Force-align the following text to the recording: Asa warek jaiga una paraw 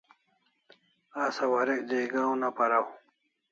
Asa 1.23 1.43
warek 1.53 1.81
jaiga 1.89 2.21
una 2.33 2.49
paraw 2.57 2.85